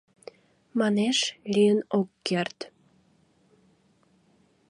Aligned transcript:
Манеш: 0.79 1.19
лийын 1.53 1.79
ок 1.99 2.09
керт! 2.27 2.57